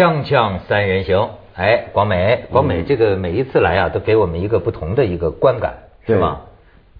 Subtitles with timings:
[0.00, 5.74] 锵锵三人行，哎，广美，广美，这个每一次来啊，都给我们一个不同的一个观感，
[6.06, 6.40] 是吗？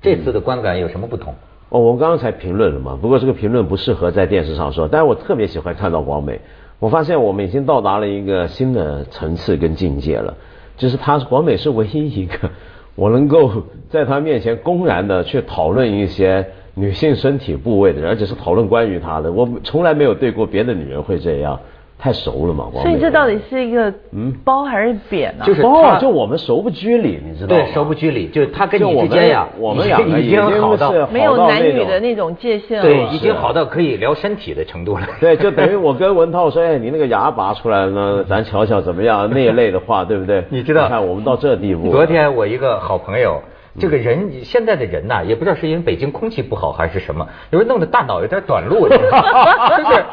[0.03, 1.35] 这次的观感有什么不同？
[1.71, 6.43] 哦，我刚刚才评论了嘛，不过这个评论不适合在电视上说，但是我特别喜欢看到广美，
[6.79, 10.35] 我发现我们已经到达了一个新的层次跟境界了，
[10.77, 12.51] 就是她广美是唯一一个
[12.97, 13.51] 我能够
[13.89, 21.61] 在她面前公然的去讨论一些女性身体部位的人，而且是讨论关于她的，我从来没有对过别的女人会这样。
[22.01, 25.45] 太熟了嘛，所以这到底是一个嗯褒还是贬呢？
[25.47, 27.63] 就是褒，就我们熟不拘礼，你知道吗？
[27.63, 35.07] 对，熟不拘礼，就是他跟你之间呀，我们两个已经好到没有男女的那种界限了，对，已经好到可以聊身体的程度了。
[35.21, 39.29] 对，就等于我跟文涛说，哎，你那个牙拔出来了， 咱瞧瞧怎么样？
[39.31, 40.45] 那一类的话，对不对？
[40.49, 40.89] 你知道？
[40.89, 41.91] 看我们到这地步。
[41.91, 43.43] 昨天我一个好朋友，
[43.79, 50.05] 这个人现在的人呐，也不知道是因为北京空气不好还是什么，有时候弄得大脑有点短路， 就是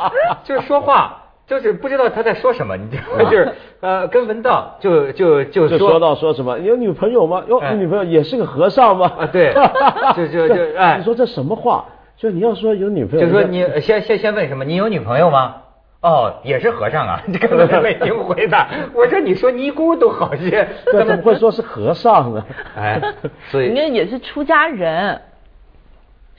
[0.44, 1.24] 就是说话。
[1.48, 3.32] 就是不知道他在说什么，你知道吗？
[3.32, 7.44] 就是呃，跟文道就就就说到说什么，有女朋友吗？
[7.48, 9.12] 哟，你女朋友也是个和尚吗？
[9.18, 9.54] 啊，对，
[10.16, 11.86] 就就就哎，你说这什么话？
[12.18, 14.66] 就你要说有女朋友，就说你先先先问什么？
[14.66, 15.56] 你有女朋友吗？
[16.02, 18.68] 哦，也是和尚啊， 这个没听回答。
[18.94, 22.46] 我说你说尼姑都好些， 怎么会说是和尚呢？
[22.78, 23.02] 哎，
[23.50, 25.22] 所以人家也是出家人。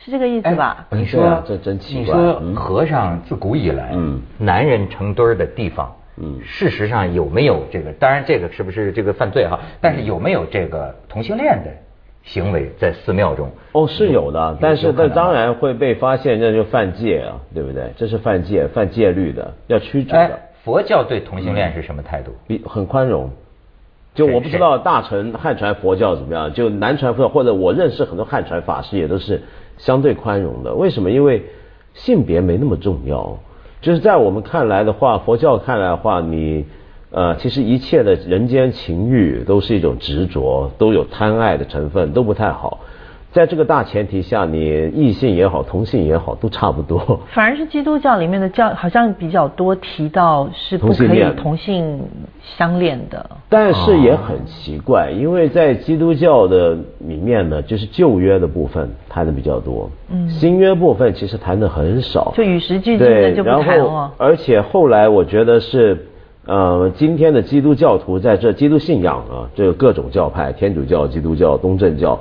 [0.00, 0.86] 是这个意思吧？
[0.91, 2.14] 你说这真奇怪。
[2.41, 7.92] 你说和尚自古以来，嗯，男人成堆儿的地方，嗯，事实上有没有这个？
[7.92, 9.58] 当然，这个是不是这个犯罪哈？
[9.80, 11.70] 但是有没有这个同性恋的
[12.22, 13.50] 行为在寺庙中？
[13.72, 17.92] 哦，是有的，但是这当然会被发现，那就犯戒啊，对不对？
[17.96, 20.38] 这是犯戒、犯戒律的，要驱逐的。
[20.62, 22.32] 佛教对同性恋是什么态度？
[22.46, 23.30] 比很宽容。
[24.19, 29.41] 就我不知道大乘汉传佛教怎么样，就南传佛教或者我认识很多汉传法师也都是。
[29.80, 31.08] 相对宽容的，为什么？
[31.08, 31.41] 因为
[31.94, 33.38] 性别没那么重要。
[33.80, 36.64] 就是在我们看来的话，佛教看来的话，你
[37.12, 42.80] 呃，其实一切的人间情欲都是一种执着，都有贪爱的成分，都不太好。
[43.30, 47.21] 在这个大前提下，你异性也好，同性也好，都差不多。
[47.32, 52.00] 反而是基督教里面的教好像比较多提到是不可以同性
[52.43, 53.31] 相恋的。
[53.49, 64.12] 但是也很奇怪，因为在基督教的里面呢，就是旧约的部分谈的比较多，嗯，新约部分其实谈的很少，就与时俱进的就不谈了。
[64.16, 66.06] 而且后来我觉得是，
[66.47, 72.19] 呃，今天的基督教徒在这基督信仰啊，这个各种教派，天主教、基督教、东正教。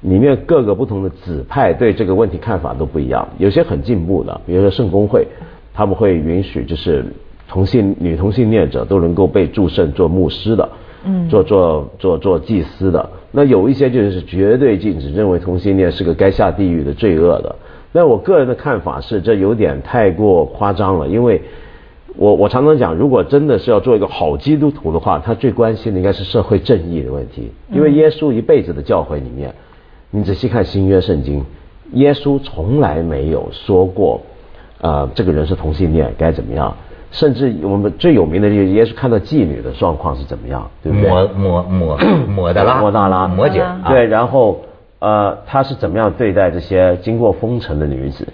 [0.00, 5.26] 里面各个不同的子派对这个问题看法都不一样，有些很进步的，比如说圣公会，
[5.72, 7.06] 他们会允许就是
[7.54, 10.68] 同性女同性恋者都能够被祝圣做牧师的，
[11.04, 13.08] 嗯，做做做做祭司的。
[13.30, 17.54] 那有一些就是绝对禁止，认为同性恋是个该下地狱的罪恶的。
[17.92, 21.40] 那我个人的看法是，这有点太过夸张了，因为
[22.16, 29.54] 我我常常讲，如果真的是要做一个好基督徒的话，他最关心的应该是社会正义的问题，因为耶稣一辈子的教诲里面。
[30.10, 31.44] 你仔细看新约圣经，
[31.92, 34.20] 耶稣从来没有说过，
[34.80, 36.76] 呃，这个人是同性恋该怎么样？
[37.14, 41.08] 甚至我们最有名的就是耶稣看到妓女的状况是怎么样，对不对？
[41.08, 44.60] 摩摩摩摩达拉，摩 大拉，摩姐，对，然后
[44.98, 48.26] 呃，他是怎么样对待这些经过风尘的女子？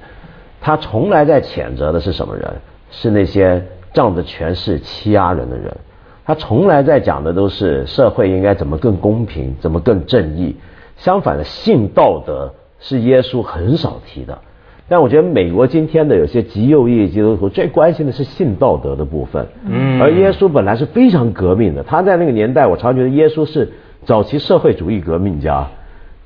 [0.62, 2.50] 他从来在谴责的是什么人？
[2.90, 5.76] 是那些仗着权势欺压人的人。
[6.24, 10.56] 他从来在讲的都是社会应该怎么更公平，怎么更正义。
[10.96, 14.38] 相反的，性道德是耶稣很少提的。
[14.90, 19.46] 但我觉得美国今天的有些极右翼基督徒最关心的是性道德的部分。
[19.64, 20.02] 嗯。
[20.02, 23.70] 而耶稣本来是非常革命的，他在那个年代，我常觉得耶稣是
[24.04, 25.64] 早期社会主义革命家。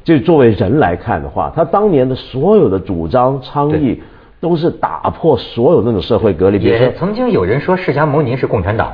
[0.02, 4.02] 就作为人来看的话，他当年的所有的主张倡议
[4.40, 6.58] 都是打破所有那种社会隔离。
[6.58, 8.90] 也曾经有人说释迦牟尼是共产党。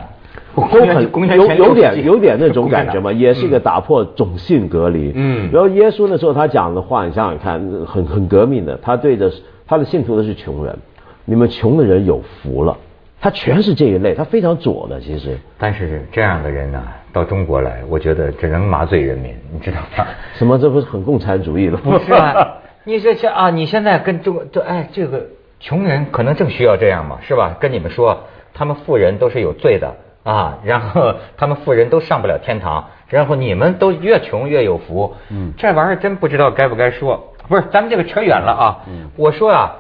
[0.56, 5.12] 有有点 有点那种感觉嘛，也是一个打破种姓隔离。
[5.14, 8.76] 嗯，然后耶稣那时候他讲的话，你想想看，很很革命的。
[8.82, 9.30] 他对着
[9.70, 10.76] 他的信徒都是穷人，
[11.25, 12.76] 你们穷的人有福了。
[13.20, 15.38] 他全是这一类，他非常左的其实。
[15.58, 20.04] 但是这样的人呢，到中国来，我觉得只能麻醉人民，你知道吗？
[20.34, 20.59] 什么？
[20.59, 21.77] 这不是很共产主义了？
[21.77, 21.97] 不？
[22.00, 22.56] 是啊？
[22.83, 25.24] 你这像啊，你现在跟中这哎，这个
[25.60, 27.56] 穷人可能正需要这样嘛，是吧？
[27.60, 29.95] 跟你们说，他们富人都是有罪的。
[30.24, 35.15] 啊，然后他们富人都上不了天堂，然后你们都越穷越有福。
[35.30, 37.33] 嗯，这玩意儿真不知道该不该说。
[37.50, 38.64] 不是，咱们这个扯远了啊。
[38.86, 39.76] 嗯，我说啊，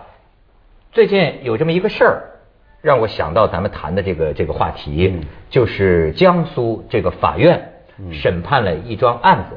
[0.90, 2.22] 最近有这么一个事儿，
[2.82, 5.20] 让我想到咱们谈的这个这个话题，
[5.50, 7.74] 就是江苏这个法院
[8.10, 9.56] 审判了一桩案子。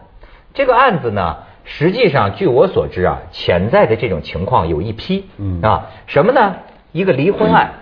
[0.53, 5.27] 这个案子呢，实际上据我所知啊，潜在的这种情况有一批。
[5.37, 6.57] 嗯啊，什么呢？
[6.91, 7.73] 一个离婚案，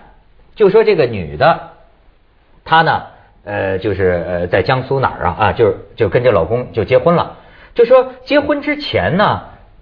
[0.55, 1.71] 就说这个女的。
[2.63, 3.03] 她呢，
[3.43, 7.35] 呃，就是呃，在江苏哪儿啊啊，就是就跟这老公就结婚了。
[7.73, 9.41] 就说结婚之前呢，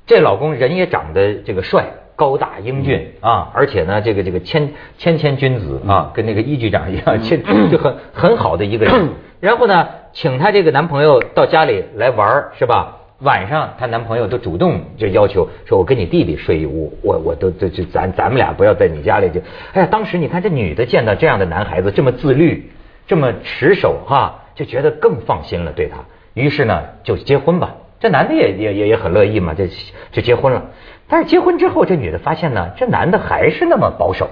[0.09, 1.85] 这老公人也长得这个帅。
[2.15, 7.41] 高大英俊啊，而且呢，这个这个谦谦谦君子啊，跟那个一局长一样，谦
[7.71, 9.09] 就很很好的一个人。
[9.39, 12.97] 然后呢，请她这个男朋友到家里来玩是吧？
[13.19, 19.39] 晚上她男朋友都主动就要求说：“我跟你弟弟睡一屋，我我都都就咱咱们俩不要在你家里就。”
[19.71, 22.69] 哎呀，当时你看这女的见到这样的男孩子这么自律，
[23.07, 25.99] 这么持守哈，就觉得更放心了对他。
[26.33, 27.75] 于是呢，就结婚吧。
[27.99, 29.65] 这男的也也也也很乐意嘛，就
[30.11, 30.67] 就结婚了。
[31.07, 34.29] 但是结婚之后，这女的发现呢，这男的还是那么保守，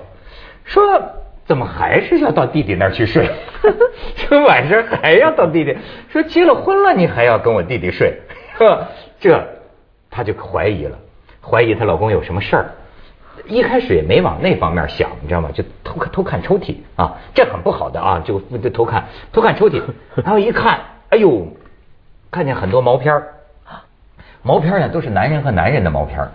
[0.63, 1.01] 说
[1.45, 3.29] 怎么还是要到弟弟那儿去睡？
[4.15, 5.75] 说晚上还要到弟弟，
[6.09, 8.13] 说结了婚了你还要跟我弟弟睡？
[9.19, 9.47] 这
[10.09, 10.97] 她就怀疑了，
[11.41, 12.65] 怀疑她老公有什么事儿。
[13.45, 15.49] 一开始也没往那方面想，你知道吗？
[15.53, 19.81] 就偷看偷看抽屉啊，这很不好的啊，就就偷看偷看抽屉，
[20.15, 20.79] 然后一看，
[21.09, 21.47] 哎呦，
[22.29, 23.23] 看见很多毛片
[24.44, 26.30] 毛片呢都是男人和男人的毛片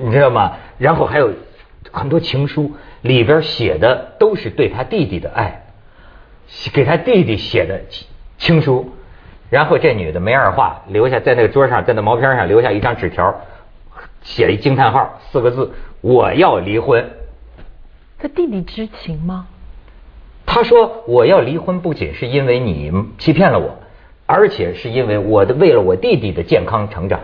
[0.00, 0.56] 你知道吗？
[0.76, 1.32] 然后还有
[1.90, 5.62] 很多情书，里边写的都是对他弟弟的爱，
[6.72, 7.80] 给他弟弟写的
[8.36, 8.92] 情书。
[9.50, 13.34] 然后这女的没二话，留下在那个桌上，在那毛片上留下一张纸条，
[14.22, 17.10] 写一惊叹号四个字：我要离婚。
[18.18, 19.46] 他弟弟知情吗？
[20.44, 23.78] 他说我要离婚，不仅是因为你欺骗了我，
[24.28, 27.20] 而且是因为我的为了我弟弟的健康成长。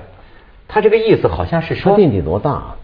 [0.67, 2.51] 他这个意思好像是说弟弟多大？
[2.51, 2.77] 啊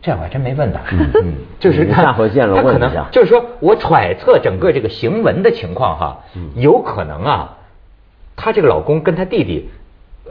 [0.00, 0.78] 这我还真没问他。
[0.92, 3.08] 嗯， 就是下回见了问一下。
[3.10, 6.24] 就是说我揣测整个这个行文的情况哈，
[6.54, 7.58] 有可能啊，
[8.36, 9.68] 他这个老公跟他弟弟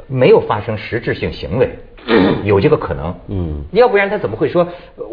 [0.07, 1.80] 没有发生实质性行为，
[2.44, 3.13] 有这个可能。
[3.27, 4.68] 嗯，要不然他怎么会说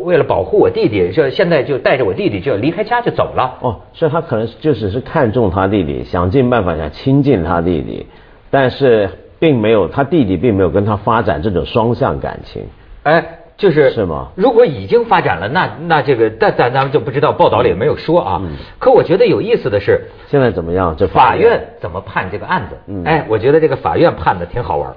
[0.05, 3.59] 为了保护我弟弟，就现在就带着我弟弟就要离开家就走了？
[3.61, 8.07] 哦，所以他可能就只是看中他弟弟，想尽办法想亲近他弟弟，
[8.51, 9.09] 但是。
[9.37, 12.63] 并没有，他弟弟并没有跟他发展这种双向感情。
[13.03, 14.29] 哎，就是是吗？
[14.37, 18.41] 如果已经发展了，那那这个，但咱咱们就不知道，报道里也没有说啊。
[18.79, 20.95] 可我觉得有意思的是，现在怎么样？
[20.97, 22.77] 这法院怎么判这个案子？
[23.05, 24.95] 哎，我觉得这个法院判的挺好玩。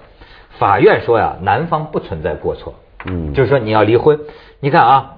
[0.59, 2.73] 法院说呀，男方不存在过错。
[3.05, 4.19] 嗯，就是说你要离婚。
[4.59, 5.13] 你看啊，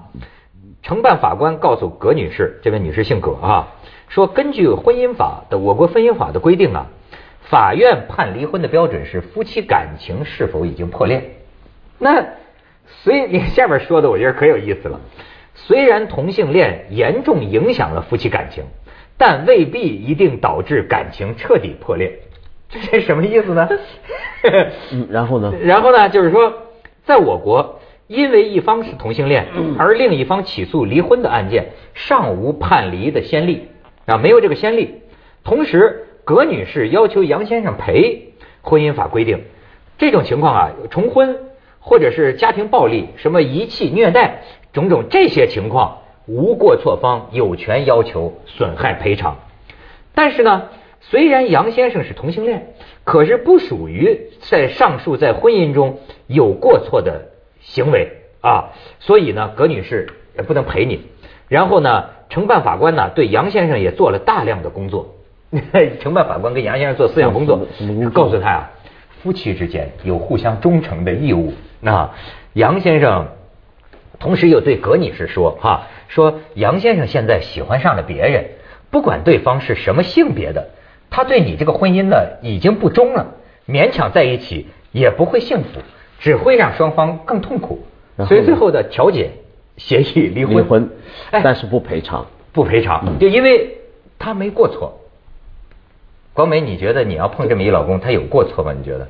[0.82, 3.68] 承办法官告诉葛女士，这位女士姓葛啊，
[4.08, 6.86] 说根据婚姻法的我国婚姻法的规定啊。
[7.42, 11.38] 法院判离婚的标准是夫妻感情是否已经破裂。
[11.98, 12.24] 那
[13.02, 15.00] 所以你下面说的，我觉得可有意思了。
[15.56, 18.62] 虽然同性恋严重影响了夫妻感情，
[19.18, 22.20] 但未必一定导致感情彻底破裂。
[22.70, 23.68] 这是什么意思呢？
[24.92, 25.52] 嗯，然后呢？
[25.62, 26.08] 然后呢？
[26.08, 26.52] 就是说，
[27.04, 33.68] 在我国，因为一方是同性恋，而另一方起诉离婚的案件尚无判离的先例
[34.06, 35.02] 啊，没有这个先例。
[35.44, 36.06] 同时。
[36.22, 39.42] 葛女士要求杨先生赔，婚姻法规定，
[39.98, 41.36] 这种情况啊，重婚
[41.80, 49.38] 或者是家庭暴力、什么遗弃、虐待种种这些情况，无过错方有权要求损害赔偿。
[50.14, 50.68] 但是呢，
[51.00, 52.74] 虽然杨先生是同性恋，
[53.04, 57.30] 可是不属于在上述在婚姻中有过错的
[57.60, 58.70] 行为啊，
[59.00, 61.06] 所以呢，葛女士也不能陪你。
[61.48, 65.16] 然后呢，承办法官呢对杨先生也做了大量的工作。
[66.00, 67.66] 承办法官跟杨先生做思想工作，
[68.14, 68.70] 告诉他呀，
[69.20, 71.54] 夫妻之间有互相忠诚的义务。
[71.80, 72.10] 那
[72.52, 73.28] 杨先生
[74.20, 78.50] 同时又对葛女士说：“哈，说杨先生现在喜欢上了别人，
[78.90, 80.68] 不管对方是什么性别的，
[81.10, 83.34] 他对你这个婚姻呢已经不忠了，
[83.68, 85.80] 勉强在一起也不会幸福，
[86.18, 87.80] 只会让双方更痛苦。
[88.28, 89.32] 所以最后的调解
[89.76, 90.88] 协议离婚，离婚，
[91.30, 93.78] 但是不赔偿，不赔偿，就因为
[94.18, 94.96] 他没过错。”
[96.32, 98.72] 光美，你觉得你要碰这么一老公，他有过错吗？
[98.72, 99.08] 你觉得？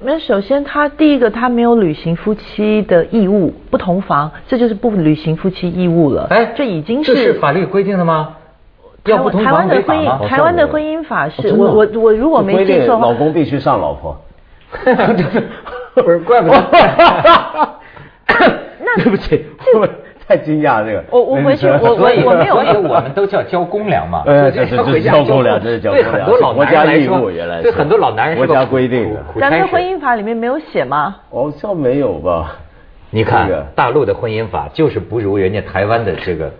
[0.00, 6.26] 那首先，他第一个，他没有履行夫妻的义务，不同房，这就是不履行夫妻义务了。
[6.28, 8.35] 哎，这已经是这是法律规定的吗？
[9.06, 14.16] 要不同房的婚姻，台湾的婚姻法是我我我如果没记错，老公必须上老婆。
[15.94, 16.56] 不是，怪不得。
[18.80, 19.44] 那对不起。
[20.28, 26.10] 太惊讶这个，我我回去我我我没有，所以我们都叫交公粮嘛，呃，这是交公粮，这是交公粮。
[26.10, 27.30] 对很多老男人来说，
[27.62, 29.20] 对很多老男人国家规定的。
[29.38, 31.14] 咱们婚姻法里面没有写吗？
[31.30, 32.56] 好像没有吧？
[33.10, 36.50] 你看大陆的婚姻法就是不如人家台湾的这个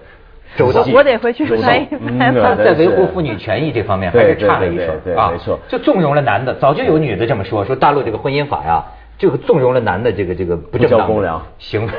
[0.57, 0.85] 周到。
[0.93, 2.57] 我得回去翻一翻。
[2.57, 6.55] 在维护妇女权益这方面还是差了一手啊，没错，就纵容了男的。
[6.55, 8.85] 早就有女的这么说，说大陆这个婚姻法呀。
[9.19, 11.09] 就纵容了男的这个这个不正当
[11.59, 11.93] 行为。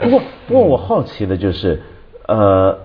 [0.00, 1.82] 不 过不过我好奇的就是，
[2.26, 2.78] 呃，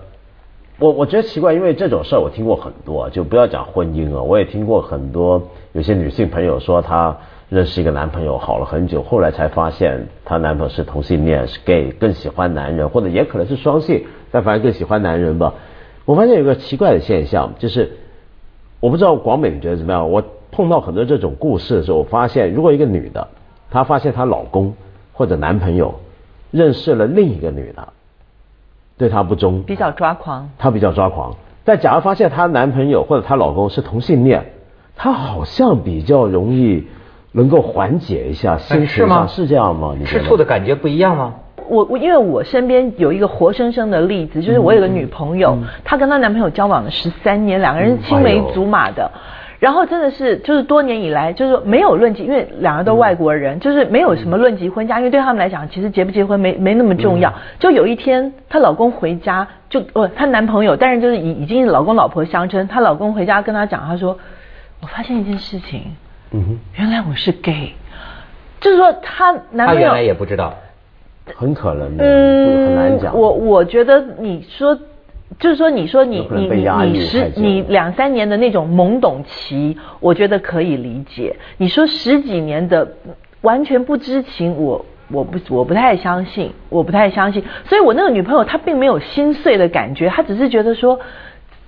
[0.78, 5.42] 我我觉得奇怪，因为这种事儿我听过很多，就不要讲婚姻啊，我也听过很多
[5.72, 7.16] 有些女性朋友说她
[7.50, 15.54] 认识一个男朋友好了很久，后来才发现她男朋友是同性恋，是 gay，更喜欢男人，或者也可能是双性，但反正更喜欢男人吧。
[16.04, 17.98] 我发现有个奇怪的现象，就是
[18.78, 20.08] 我不知道广美你觉得怎么样？
[20.08, 23.26] 我碰到很多这种故事的时候，我发现如果一个女的，
[23.68, 24.74] 她发现她老公
[25.12, 25.96] 或者男朋友
[26.52, 27.88] 认识了另一个女的。
[28.96, 30.50] 对她不忠，比较抓狂。
[30.56, 34.52] 她比较抓狂，但假如发现她男朋友或者她老公是同性恋，
[34.94, 36.86] 她好像比较容易
[37.32, 39.94] 能够缓解一下心情上，是这样吗？
[39.98, 41.34] 你吃醋的感觉不一样吗？
[41.68, 49.10] 我我因为我身边有一个活生生的例子，就是我有个女朋友，她跟她男朋友交往了十三年，两个人青梅竹马的。
[49.60, 57.30] 然后真的是，就是多年以来，就是没有论及，因为两个都外国人，就是没有什么论及婚嫁，因为对他们来讲，其实结不结婚没没那么重要。
[57.58, 64.16] 就有一天，她老公回家，就呃，她男朋友，但是就是已已经老公老婆相称，她老公回家跟她讲，她说，
[64.80, 65.82] 我发现一件事情，
[66.32, 67.72] 嗯哼，原来我是 gay，
[68.60, 70.54] 就是说他男朋友，他原来也不知道，
[71.34, 73.16] 很可能，嗯，很难讲。
[73.16, 74.78] 我我觉得你说。
[75.38, 81.36] 就是说，你说你你你你十你两三年的那种懵懂期，我觉得可以理解。
[81.56, 82.96] 你说十几年的
[83.40, 87.44] 完全不知情，我我不我不太相信，我不太相信。
[87.64, 90.98] 所以我那个女朋友她并没有心碎的感觉，她只是觉得说，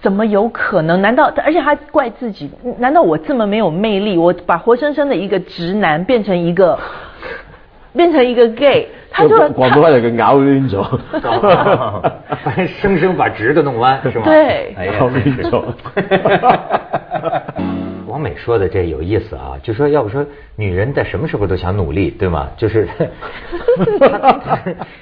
[0.02, 1.00] 怎么有可能？
[1.00, 2.50] 难道而且他怪自己？
[2.78, 4.18] 难道我这么没有魅力？
[4.18, 6.78] 我把活生生的一个直男变成一个
[7.94, 8.88] 变成一个 gay？
[9.14, 10.82] 他就广东话就跟咬晕咗，
[12.80, 14.24] 生生把直的弄弯，是吗？
[14.24, 15.62] 对，咬 晕咗。
[18.12, 20.22] 王美说的这有意思啊，就说要不说
[20.54, 22.50] 女人在什么时候都想努力，对吗？
[22.58, 22.86] 就是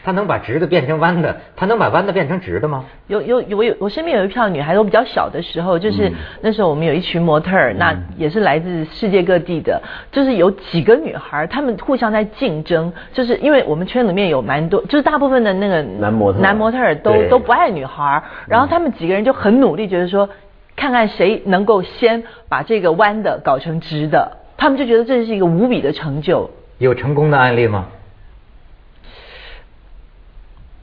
[0.05, 2.85] 她能把直的变成弯的，她能把弯的变成直的吗？
[3.09, 20.29] 有有我有我身边有一票女孩，都比较小的时候，就是那时候我们有一群模特儿，那也是来自世界各地的，就是有几个女孩，她们互相在竞争，就是因为我们圈里面有蛮多，就是大部分的那个男模特男模特儿都都不爱女孩，然后他们几个人就很努力，觉得说。
[20.77, 26.51] 看看谁能够先把这个弯的搞成直的，他们就觉得这是一个无比的成就。
[26.79, 27.89] 有成功的案例吗？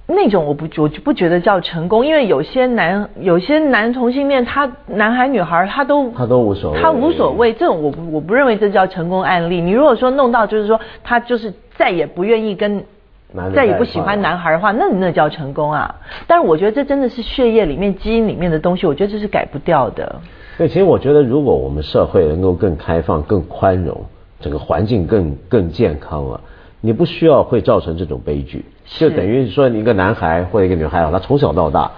[0.06, 7.52] 那种我不我就不觉得叫成功，因为有些男有些男同性恋，他男孩女孩他都他都无所谓，他无所谓。
[7.54, 9.60] 这种我我不认为这叫成功案例。
[9.60, 12.86] 你如果说弄到就是说他就是再也不愿意跟。
[13.54, 15.96] 再也不喜欢男孩的话，那那叫成功啊！
[16.26, 20.22] 但是我觉得这真的是血液里面、基因里面的东西，我觉得这是改不掉的。
[20.58, 24.06] 对，其实我觉得，如果我们社会能够更开放、更宽容，
[24.40, 26.40] 整个环境更更健康了，
[26.80, 28.64] 你不需要会造成这种悲剧。
[28.86, 31.92] 就等于说，一个男孩或者一个女孩，他从小到大，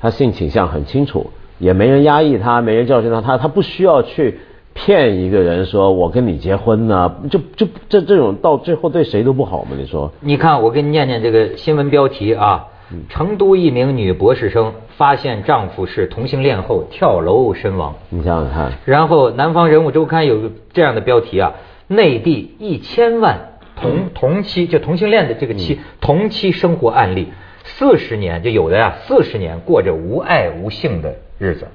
[0.00, 4.40] 他性倾向很清楚，也没人压抑他，没人教训他，他他不需要去。
[4.74, 9.70] 骗一个人说我跟你结婚呢，就就这这种到最后对谁都不好吗？
[9.76, 10.12] 你说？
[10.20, 12.66] 你看，我给你念念这个新闻标题啊。
[13.08, 17.94] 成都一名女博士生发现丈夫是同性恋后跳楼身亡。
[18.08, 18.72] 你想想看。
[18.84, 21.54] 然后南方人物周刊有这样的标题啊：
[21.86, 27.28] 内地一千万同同期就同性恋的这个期同期生活案例，
[27.62, 31.68] 四十年就有的呀，四十年过着无爱无性的日子。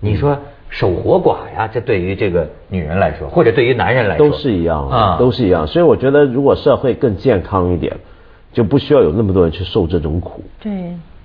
[0.00, 0.40] 你说？
[0.72, 5.66] 守活寡呀，这对于这个女人来说，或者对于男人来说，都是一样啊，都是一样。
[5.66, 7.94] 所以我觉得，如果社会更健康一点，
[8.54, 10.42] 就不需要有那么多人去受这种苦。
[10.62, 10.72] 对，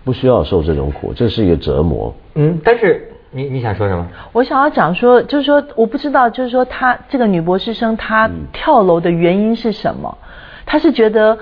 [0.04, 2.14] 不需要受这种苦，这是一个折磨。
[2.36, 4.06] 嗯，但是你你想说什么？
[4.34, 10.18] 我想要讲说，就是说，我不知道，就是说，她这个女博士生她跳楼的原因是什么？
[10.66, 11.38] 她是觉得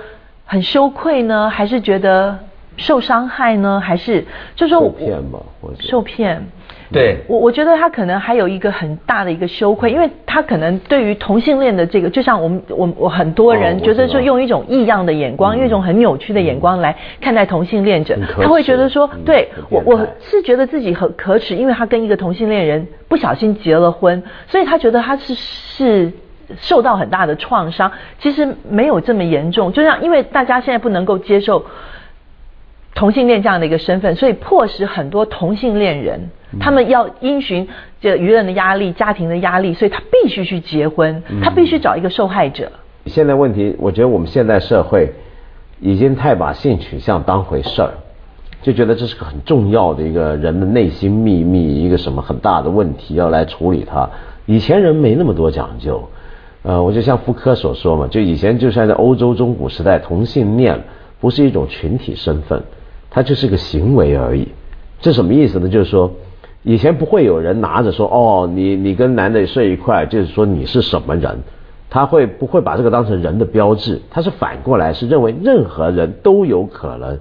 [0.45, 2.38] 很羞愧呢，还是觉得
[2.77, 3.79] 受伤害呢？
[3.79, 5.39] 还是就说受骗吧？
[5.79, 6.46] 受骗。
[6.91, 26.13] 对我，我觉得他可能还有一个很大的一个羞愧，因为他可能对于同性恋的这个，就像我们我我很多人觉得说用一种异样的眼光，用一种很扭曲的眼光来看待同性恋者，他会觉得说，对我我是觉得自己很可耻，因为他跟一个同性恋人不小心结了婚，所以他觉得他是是
[26.58, 31.65] 受到很大的创伤，其实没有这么严重，就像因为大家现在不能够接受。
[32.95, 36.29] 同性恋这样的一个身份，所以迫使很多同性恋人，
[36.61, 37.67] 他们要因循
[37.99, 42.71] 这舆论的压力、家庭的压力，所以他必须去结婚，他必须找一个受害者。
[43.07, 45.13] 现在问题，我觉得我们现在社会
[45.81, 47.91] 已经太把性取向当回事儿，
[48.61, 54.09] 就觉得这是个很重要的一个人的内心秘密，一个什么很大的问题要来处理它。
[54.45, 56.07] 以前人没那么多讲究，
[56.63, 60.81] 呃，我就像福柯所说嘛，就以前就算在欧洲中古时代，同性恋
[61.19, 62.63] 不是一种群体身份。
[63.15, 64.50] 它就是个行为而已，
[65.00, 65.69] 这什么意思呢？
[65.69, 66.12] 就是说，
[66.63, 71.39] 以前不会有人拿着说，哦，你你跟男的睡一块，就是说你是什么人？
[71.89, 74.01] 他会不会把这个当成人的标志？
[74.12, 77.17] 他是反过来是认为任何人都有可能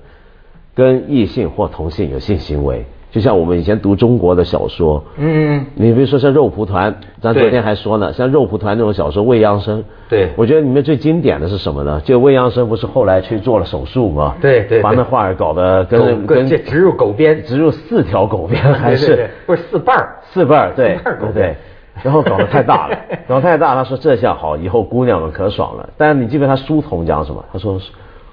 [0.74, 2.86] 跟异性或同性有性行为。
[3.14, 12.00] 就像我们以前读中国的小说，嗯，你比如说像肉蒲团，咱昨天还说呢，像肉蒲团这种小说，未央生，对，我觉得里面最经典的是什么呢？
[12.04, 14.34] 就未央生不是后来去做了手术吗？
[14.40, 20.16] 对对，把那画儿搞得跟跟这植入狗鞭，植入四条狗鞭还是不是四瓣儿？
[20.32, 21.54] 四瓣儿，对对对，
[22.02, 25.88] 然后搞得太大了， 搞得太大，他说这下好，以后姑娘们可爽了。
[25.96, 27.44] 但是你记得他书童讲什么？
[27.52, 27.78] 他说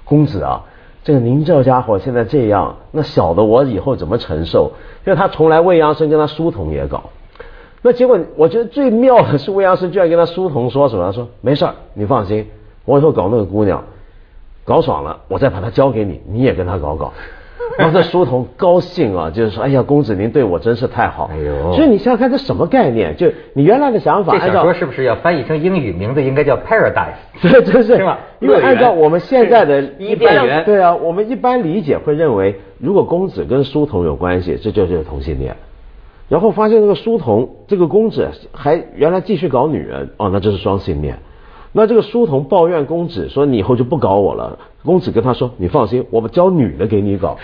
[0.04, 0.60] 公子啊。
[1.04, 4.72] 这个您这家伙现在这样，那小的我以后怎么承受？
[5.04, 7.10] 因为他从来未央生跟他书童也搞，
[7.82, 11.04] 那结果我觉得最妙的是未央生居然跟他书童说什么？
[11.04, 12.48] 他说没事儿，你放心，
[12.84, 13.82] 我以后搞那个姑娘，
[14.64, 17.12] 搞爽了，我再把她交给你，你也跟她搞搞。
[17.78, 21.30] 然后这书童高兴啊，就是说，哎呀，公子您对我真是太好。
[21.32, 23.16] 哎呦，所以你想想看，这什么概念？
[23.16, 27.14] 就你原来的想法，这小说是不是要翻译成英语名字应该叫 Paradise？
[27.40, 28.18] 对，真是是吧？
[28.40, 35.56] 因为按照我们现在的伊甸园，对啊，我们一般理解会认为，如果公子跟书童有关系，这就是同性恋。
[36.28, 41.18] 然后发现这个书童，这个公子还原来继续搞女人，哦，那这是双性恋。
[41.72, 47.38] 那这个书童抱怨公子说：“你以后就不搞我了。”公子跟他说：“你放心，我们教女的给你搞。”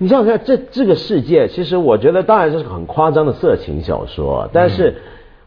[0.00, 4.94] 你想想看，这这个世界，其实我觉得当然这是很夸张的色情小说，但是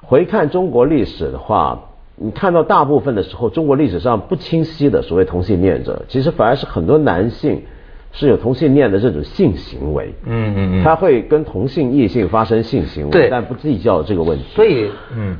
[0.03, 7.63] 回看中国历史的话，你看到大部分的时候，中国历史上不清晰的所谓同性恋者，其实反而是很多男性
[8.11, 10.13] 是有同性恋的这种性行为。
[10.25, 14.43] 嗯嗯嗯，他会跟同性异性发生性行为，但不计较这个问题。
[14.53, 15.37] 所以，嗯，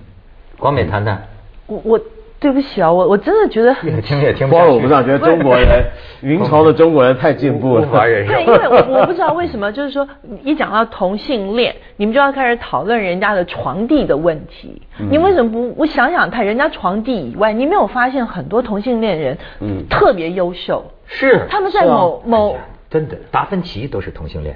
[0.58, 1.28] 广美谈谈，
[1.68, 2.00] 我我。
[2.42, 4.72] 对不起啊，我我真的觉得也听也听不下去。
[4.72, 5.86] 我不知道，觉得中国人，
[6.22, 7.86] 明朝的中国人太进步了。
[7.86, 10.08] 对，因为我不知道为什么，就是说
[10.44, 14.82] 一讲到同性恋，你们就要开始讨论人家的床地的问题。
[14.98, 15.72] 你为什么不？
[15.78, 20.84] 我想想看，人家床地以外，你没有发现很多同性恋人，嗯，特别优秀。
[21.06, 21.46] 是。
[21.48, 22.58] 他们在某某
[22.90, 24.56] 真的达芬奇都是同性恋，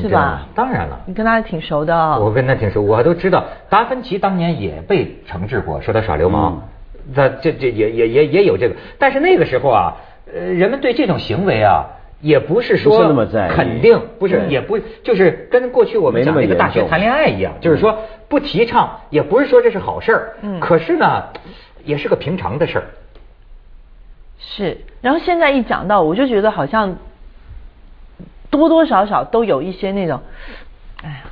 [0.00, 0.46] 是吧？
[0.54, 0.98] 当然了。
[1.04, 2.18] 你跟他挺熟的。
[2.18, 6.62] 我跟他挺熟，我都知道达芬奇当年也被惩治过，说他耍流氓。
[7.14, 9.96] 那这这也也也也有这个，但是那个时候啊，
[10.32, 11.84] 呃，人们对这种行为啊，
[12.20, 12.98] 也不是说
[13.48, 21.24] 肯定，不是也不就是跟过去我们讲那个大学谈恋爱一样，就是说不提倡，也不是说这是好事儿，嗯，可是呢，
[21.84, 22.84] 也是个平常的事儿。
[24.38, 26.96] 是，然后现在一讲到，我就觉得好像
[28.50, 30.20] 多多少少都有一些那种，
[31.02, 31.22] 哎呀，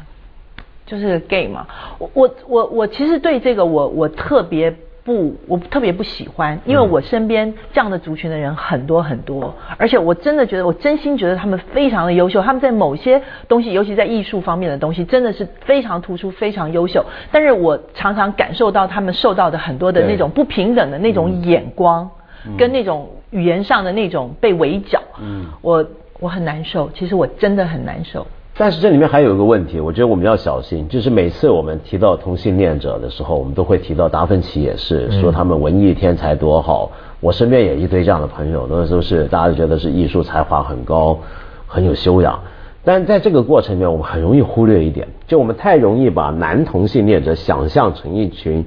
[0.85, 1.67] 就是 gay 嘛，
[1.99, 4.75] 我我我我其实对这个我我特别。
[5.11, 17.05] 不，我特别不喜欢，因为我身边这样的族群的人很多很多，而且我真的觉得，我真心觉得他们非常的优秀，他们在某些东西，尤其在艺术方面的东西，真的是非常突出，非常优秀。
[17.33, 22.09] 但是我常常感受到他们受到的很多的那种不平等的那种眼光，
[22.57, 25.85] 跟那种语言上的那种被围剿，嗯，我
[26.21, 28.27] 我很难受，其实我真的很难受。
[28.61, 36.93] 但是这里面还有一个问题，我觉得我们要小心，就是每次我们提到同性恋者的时候，我们都会提到达芬奇，也是说他们文艺天才多好。
[37.21, 41.19] 我身边也一堆这样的朋友，那都是大家都觉得是艺术才华很高，
[41.67, 42.39] 很有修养。
[42.85, 48.63] 但在这个过程里面，我们很容易忽略一点，就我们太容易把男同性恋者想象成一群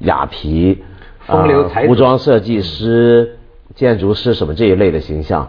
[0.00, 0.84] 雅皮、
[1.20, 3.38] 风流才服装设计师、
[3.74, 5.48] 建筑师什么这一类的形象。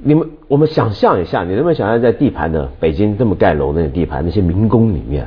[0.00, 5.26] 你们，我们想象一下，你能不能想象在地盘的北京这么盖楼的地盘，那些民工里面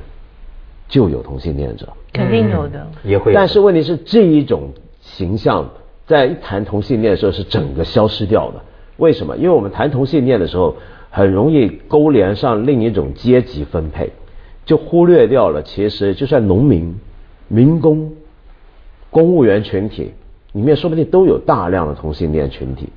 [0.87, 1.89] 就有同性恋者？
[2.13, 3.33] 肯定有的，也会。
[3.33, 4.69] 但是问题是，这一种
[5.01, 5.69] 形象
[6.07, 8.61] 在一谈同性恋的时候是整个消失掉的。
[8.95, 9.35] 为什么？
[9.35, 10.75] 因为我们谈同性恋的时候，
[11.09, 14.09] 很容易勾连上另一种阶级分配，
[14.65, 16.97] 就忽略掉了其实就算农民、
[17.49, 18.13] 民工、
[19.09, 20.13] 公务员群体
[20.53, 22.87] 里面，说不定都有大量的同性恋群体。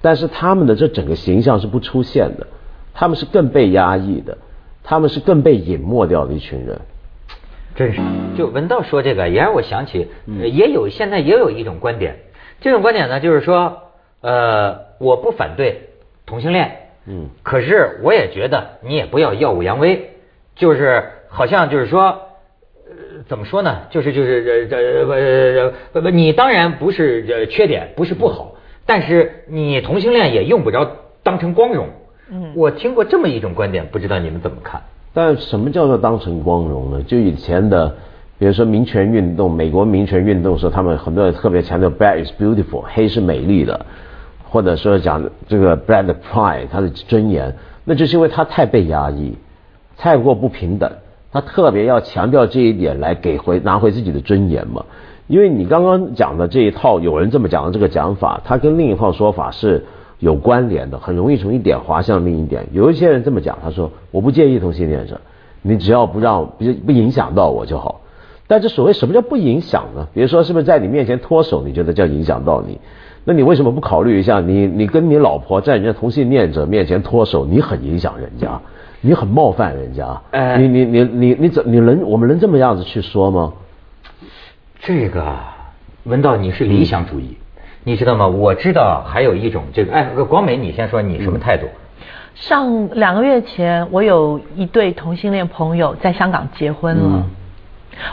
[0.00, 2.46] 但是他们的这整个形象是不出现的，
[2.94, 4.38] 他们是更被压抑的，
[4.84, 6.80] 他们是更被隐没掉的一群人。
[7.74, 8.00] 真是，
[8.36, 12.16] 就文道说这个，也让我想起，也有现在也有一种观点，
[12.60, 13.82] 这种观点呢，就是说，
[14.20, 15.90] 呃，我不反对
[16.26, 20.10] 同性恋，嗯，可是我也觉得你也不要耀武扬威，
[20.56, 22.20] 就是好像就是说，
[22.88, 23.82] 呃，怎么说呢？
[23.90, 28.56] 就是就是这这不不，你当然不是缺点，不是不好。
[28.88, 30.90] 但是你同性恋也用不着
[31.22, 31.88] 当成光荣。
[32.30, 34.80] 嗯，我听过这么一种观点，不知道你们怎么看？
[35.12, 37.02] 但什么叫做当成光荣呢？
[37.02, 37.94] 就以前的，
[38.38, 43.84] 比如说民权运动，美国民权运动时候，他们很多人特别强调 “black is beautiful”，黑是美丽的，
[44.48, 49.36] 或者说讲这个 “black pride”，它的尊严，那就是因为他太被压抑。
[49.98, 50.90] 太过不平等，
[51.30, 54.82] 他特别要强调这一点来给回拿回自己的尊严嘛。
[55.28, 59.84] 因为你刚刚讲的这一套，有人这么讲的这个讲法，它跟另一套说法是
[60.18, 62.66] 有关联的，很容易从一点滑向另一点。
[62.72, 65.20] 有一些人这么讲，他说我不介意同性恋者，
[65.62, 68.00] 你只要不让不不影响到我就好。
[68.46, 70.08] 但这所谓什么叫不影响呢？
[70.14, 72.80] 比如说是不是在你面前脱手，你觉得叫影响到你？
[73.24, 74.40] 那你为什么不考虑一下？
[74.40, 78.58] 你你跟你老婆在人家同性恋者面前脱手，你很影响人家，
[79.02, 80.18] 你很冒犯人家。
[80.56, 83.52] 你你你你你怎你能我们能这么样子去说吗？
[84.80, 85.36] 这个
[86.04, 87.36] 文道你是理想主义，
[87.84, 88.26] 你知道吗？
[88.26, 91.66] 我知道还有一种这个，哎，广美你先说你什么态度？
[92.34, 97.24] 上两个月前，我有一对同性恋朋友在香港结婚了。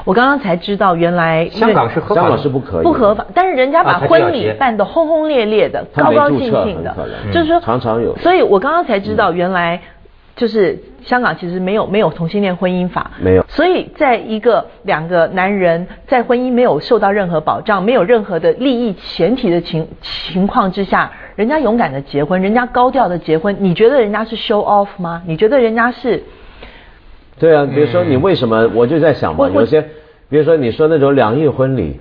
[0.03, 6.95] 我刚刚才知道，原来香港是合法是不可以不合法，但是人家把婚礼办得轰轰烈烈的，高高兴兴的，
[7.31, 8.17] 就是说常常有。
[8.17, 9.79] 所以我刚刚才知道，原来
[10.35, 13.45] 就是香港其实没有没有同性恋婚姻法，没有。
[13.47, 25.21] 所以在一个两个男人在婚姻没有受到任何保障、没有任何的利益前提的情情况之下，人家勇敢的结婚，人家高调的结婚，你觉得人家是 show off 吗？
[25.25, 26.21] 你觉得人家是？
[27.39, 29.81] 对啊，比如说你为什么，我就在想嘛，有些，
[30.29, 31.99] 比如说你说那种两亿婚礼，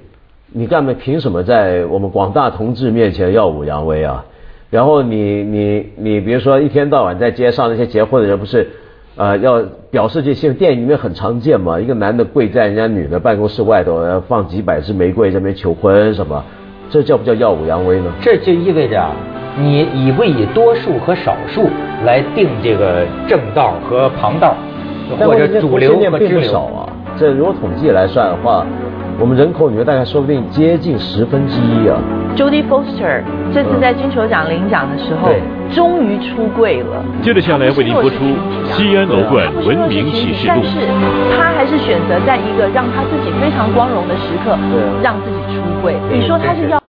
[0.52, 4.24] 你干嘛凭什么在我们广大同志面前耀武扬威啊？
[4.74, 8.68] 然后你你你，比如说一天到晚在街上那些结婚的人，不是，
[9.14, 16.42] 呃，要表示这些电影里面很常见嘛，一个男的跪在人家女的办公室外头，要放几百支玫瑰在那边求婚什么，
[16.90, 18.12] 这叫不叫耀武扬威呢？
[18.20, 19.00] 这就意味着
[19.56, 21.68] 你以不以多数和少数
[22.04, 24.56] 来定这个正道和旁道？
[25.20, 28.66] 或者主流并不少啊，这如果统计来算的话，
[29.20, 31.96] 我们人口里面大概说不定接近十分之一啊。
[32.36, 35.30] Jodie Foster 这次在金球奖领奖的时候，
[35.72, 37.02] 终于出柜了。
[37.22, 38.24] 接着下来为您播出
[38.72, 40.54] 《西安楼冠文明启示录》。
[40.56, 40.70] 但是
[41.36, 44.58] 他还是选择在一个让他自己非常光荣的时刻，
[45.02, 45.94] 让自己出柜。
[46.10, 46.83] 你说他是要？